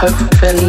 hoping 0.00 0.67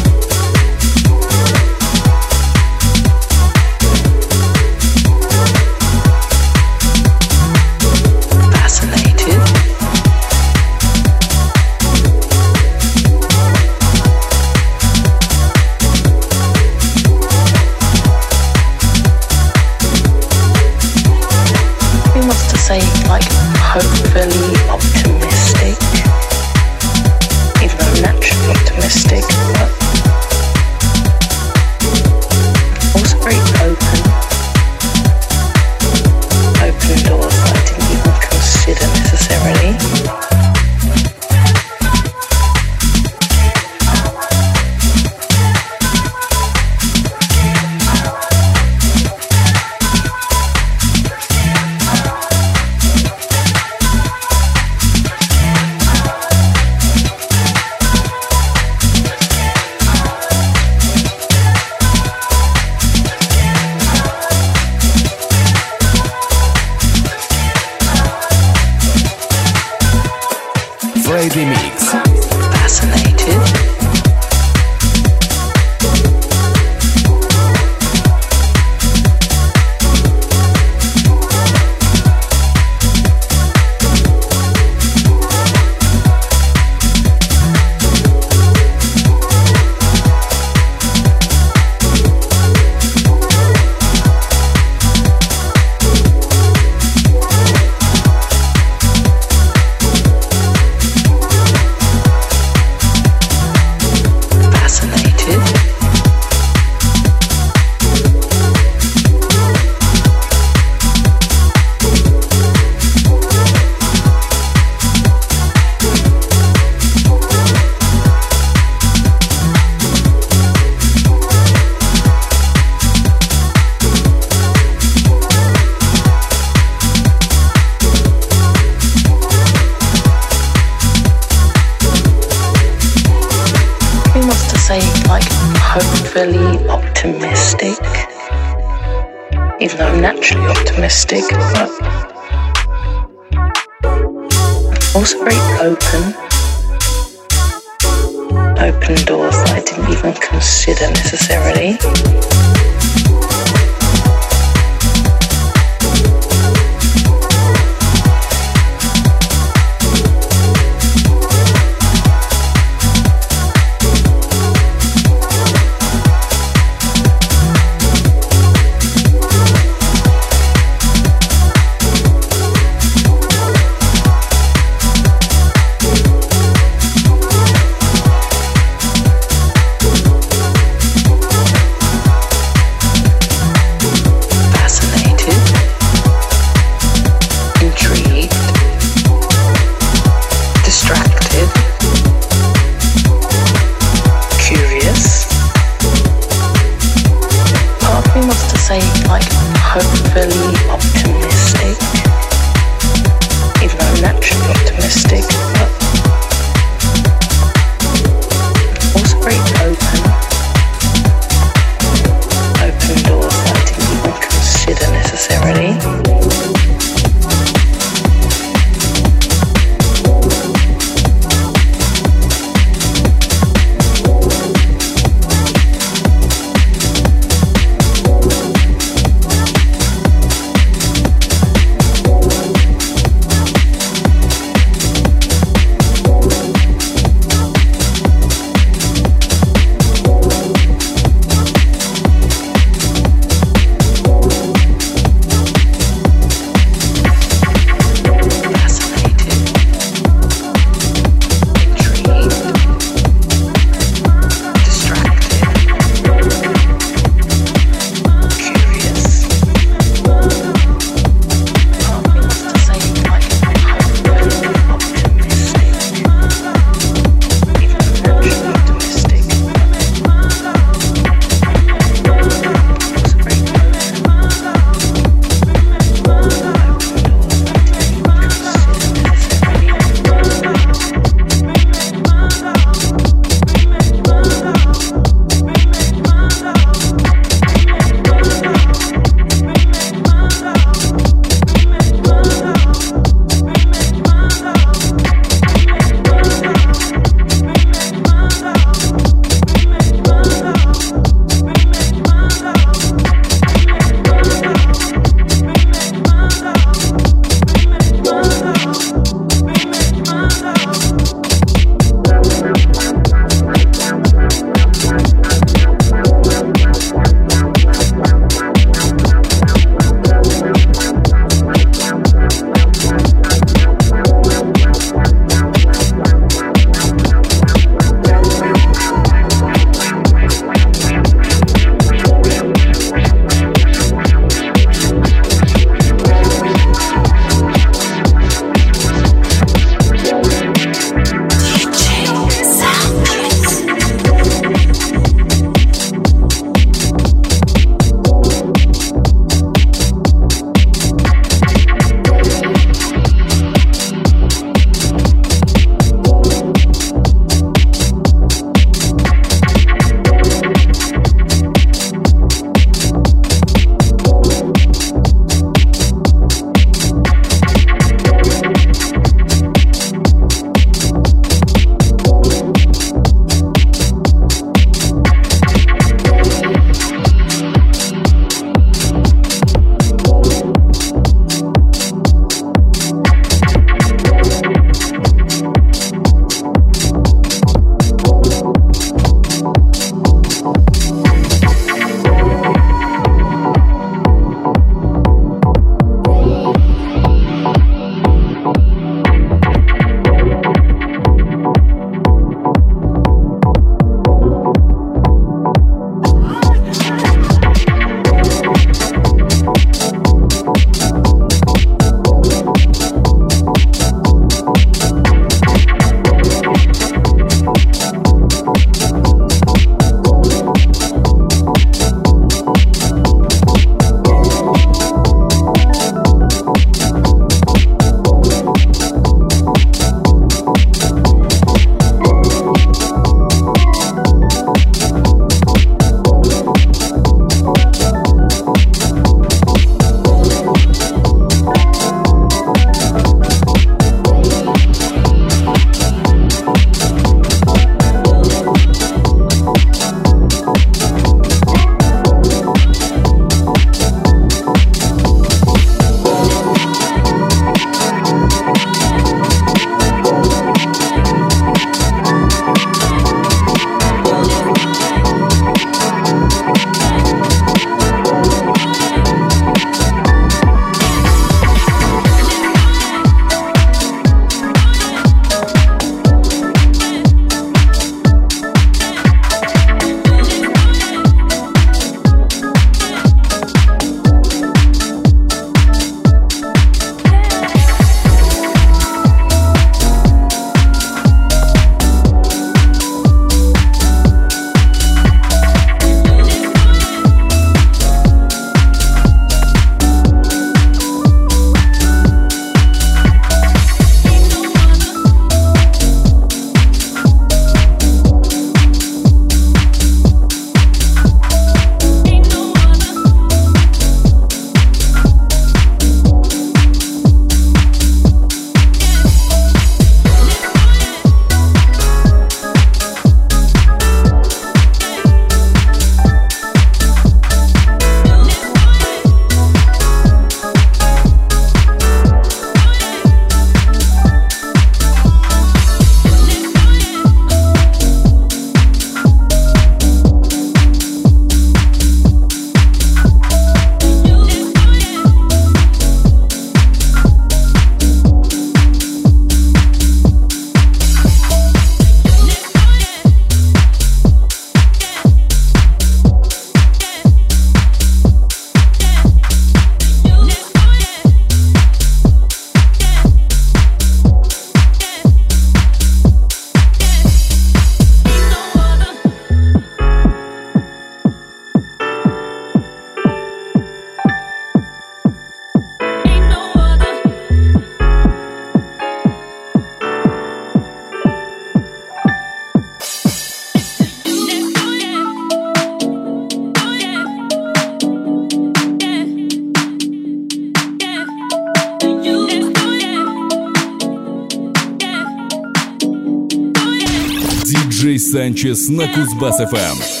Санчес 598.51 598.69
на 598.69 598.83
Кузбасс-ФМ. 598.83 600.00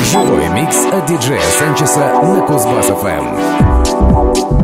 Живой 0.00 0.48
микс 0.48 0.84
от 0.92 1.06
диджея 1.06 1.40
Санчеса 1.40 2.20
на 2.24 2.40
Кузбасс-ФМ. 2.40 4.55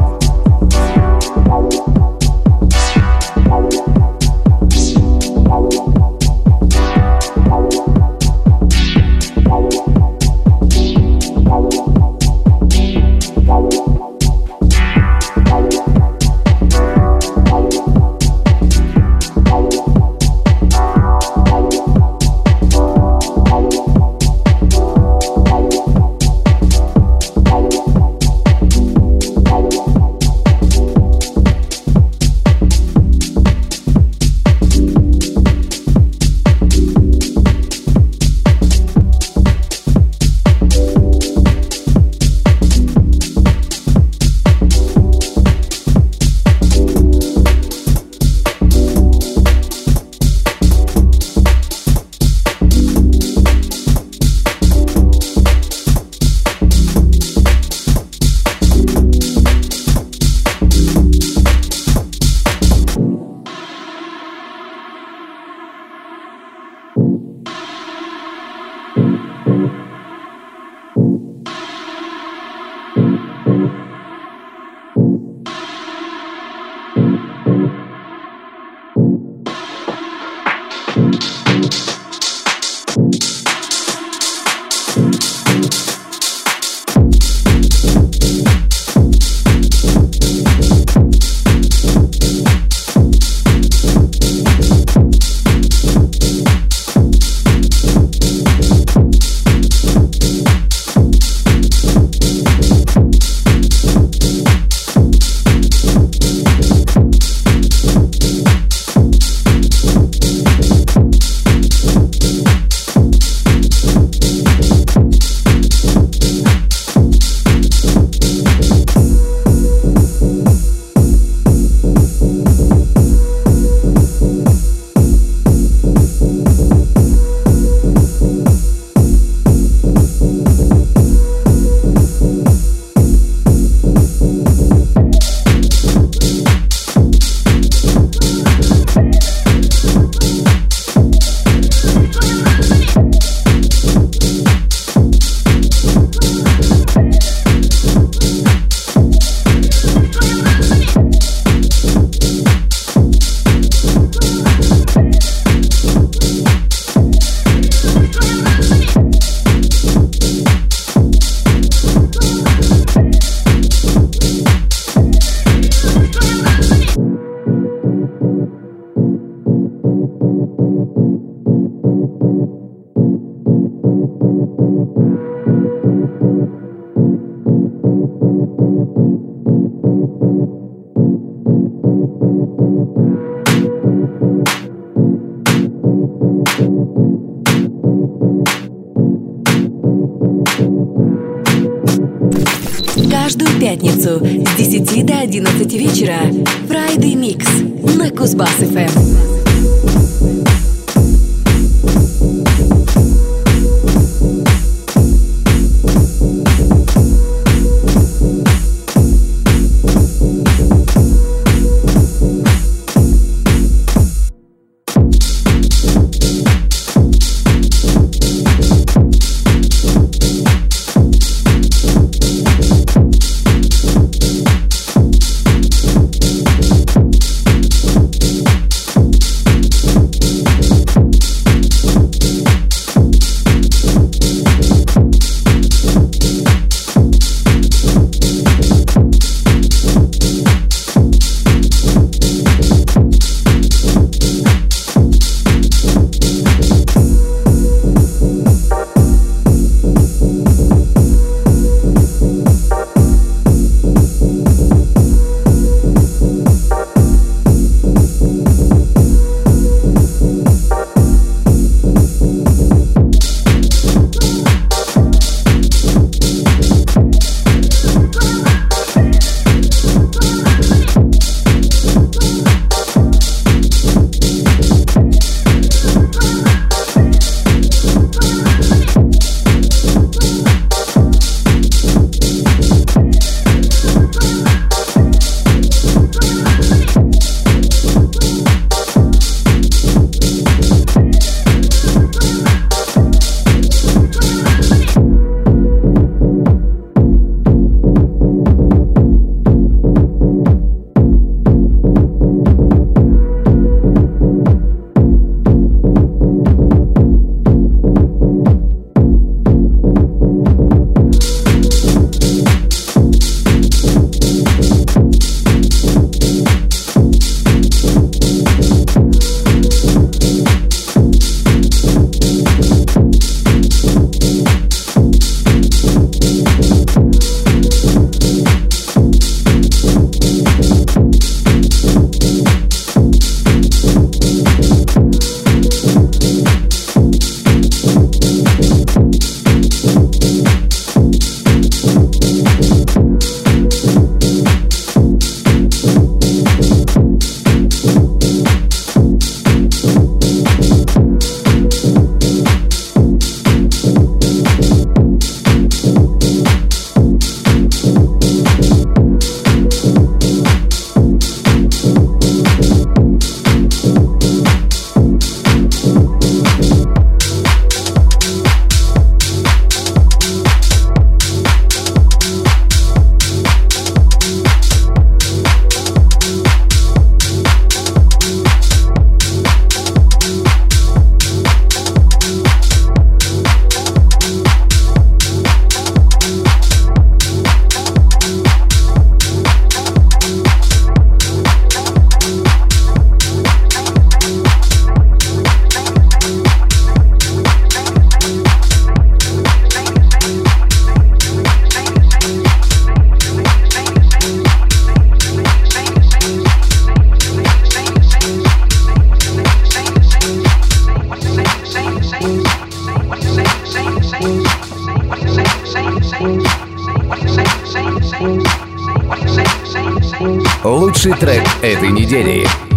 Недели. 422.02 422.71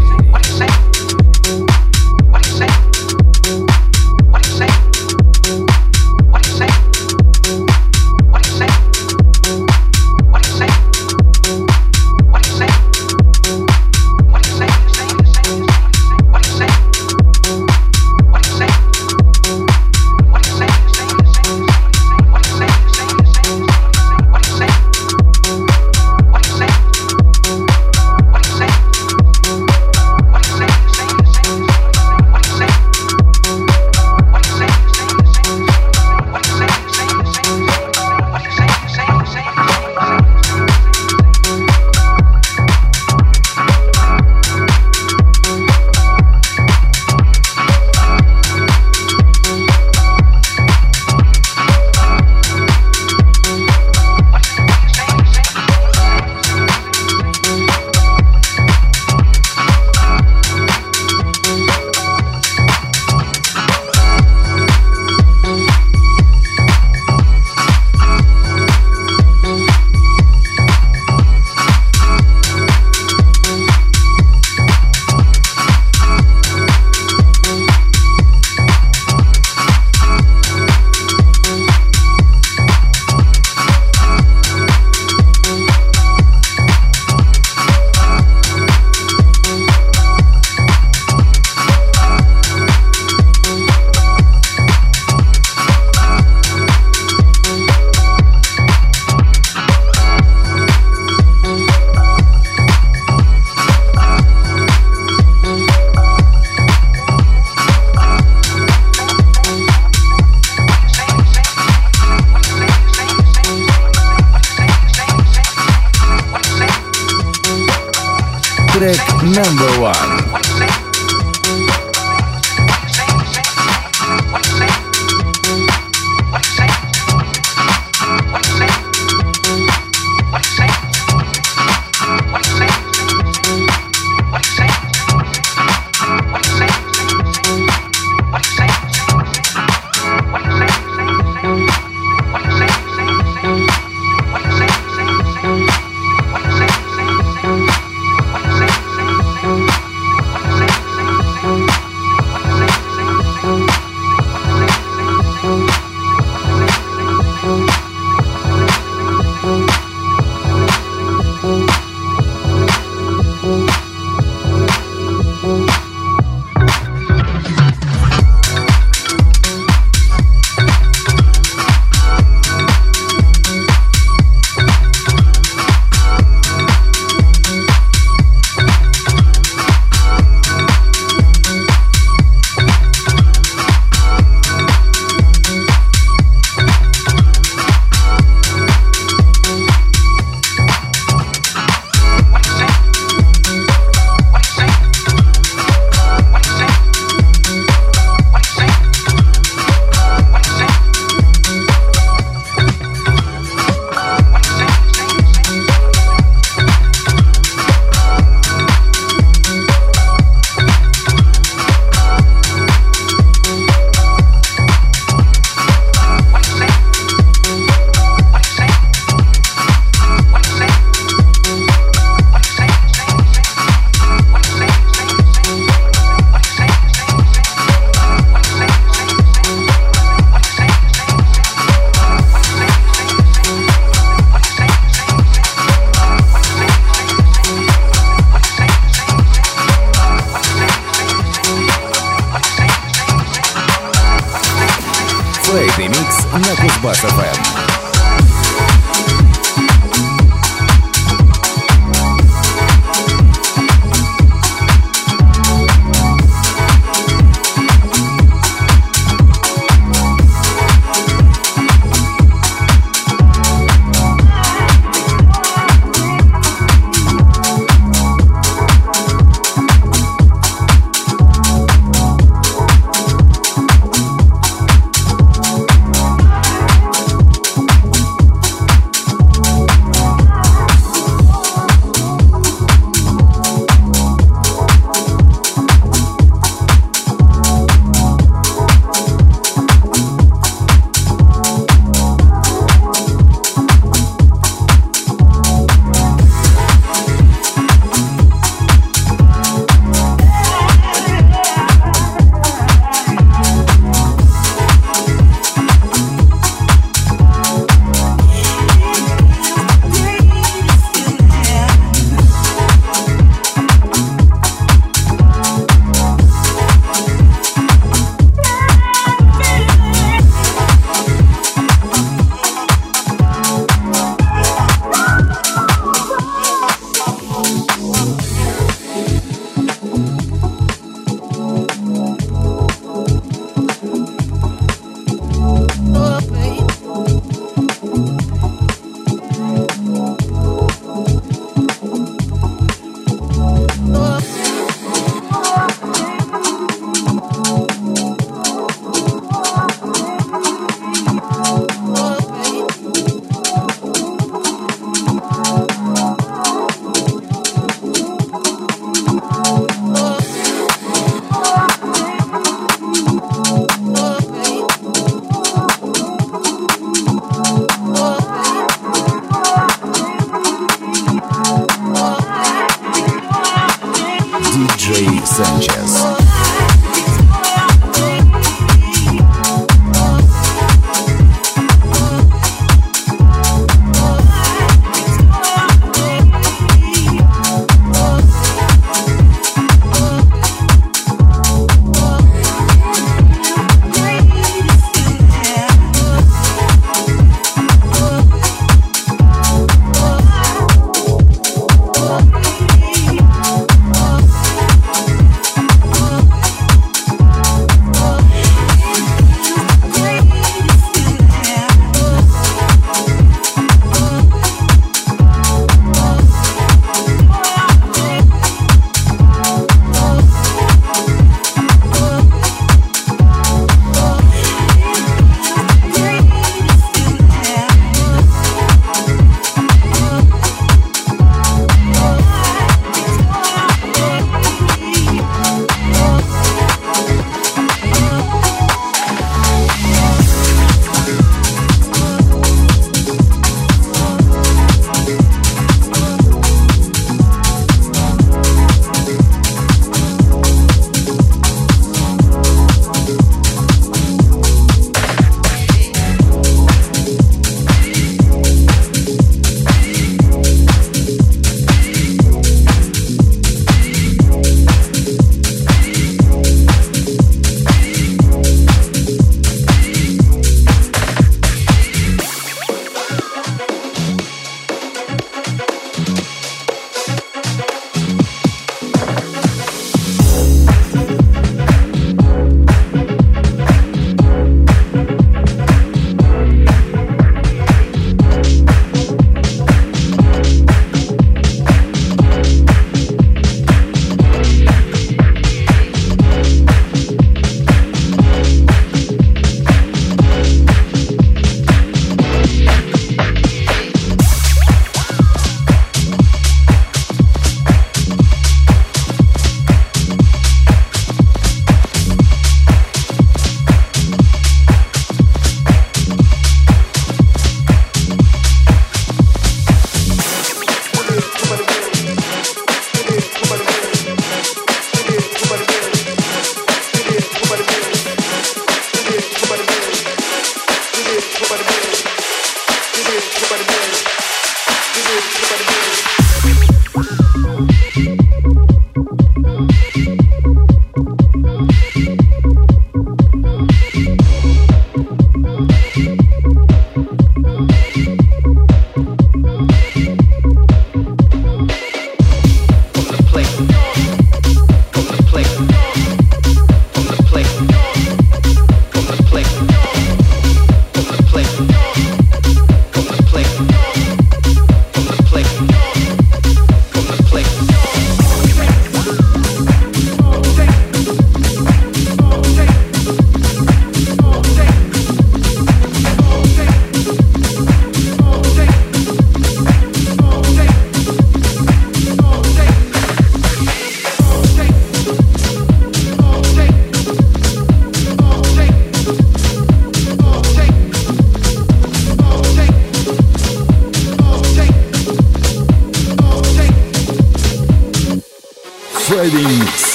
Friday 599.08 599.44
Mix. 599.60 599.95